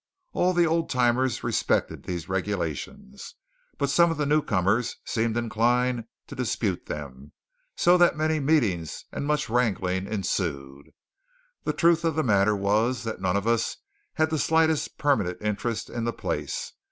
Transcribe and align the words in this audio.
All 0.33 0.53
the 0.53 0.65
old 0.65 0.89
timers 0.89 1.43
respected 1.43 2.01
these 2.05 2.27
regulations, 2.27 3.35
but 3.77 3.91
some 3.91 4.09
of 4.09 4.17
the 4.17 4.25
newcomers 4.25 4.95
seemed 5.05 5.37
inclined 5.37 6.05
to 6.25 6.33
dispute 6.33 6.87
them; 6.87 7.33
so 7.75 7.99
that 7.99 8.17
many 8.17 8.39
meetings 8.39 9.05
and 9.11 9.27
much 9.27 9.47
wrangling 9.47 10.07
ensued. 10.07 10.89
The 11.65 11.73
truth 11.73 12.03
of 12.03 12.15
the 12.15 12.23
matter 12.23 12.55
was 12.55 13.03
that 13.03 13.21
none 13.21 13.37
of 13.37 13.45
us 13.45 13.77
had 14.15 14.31
the 14.31 14.39
slightest 14.39 14.97
permanent 14.97 15.37
interest 15.39 15.87
in 15.87 16.03
the 16.03 16.13
place. 16.13 16.73